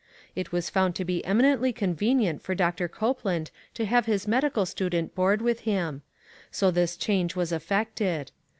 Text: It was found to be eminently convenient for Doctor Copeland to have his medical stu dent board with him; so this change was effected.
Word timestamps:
It 0.35 0.51
was 0.51 0.67
found 0.71 0.95
to 0.95 1.05
be 1.05 1.23
eminently 1.25 1.71
convenient 1.71 2.41
for 2.41 2.55
Doctor 2.55 2.87
Copeland 2.87 3.51
to 3.75 3.85
have 3.85 4.07
his 4.07 4.27
medical 4.27 4.65
stu 4.65 4.89
dent 4.89 5.13
board 5.13 5.43
with 5.43 5.59
him; 5.59 6.01
so 6.49 6.71
this 6.71 6.97
change 6.97 7.35
was 7.35 7.51
effected. 7.51 8.31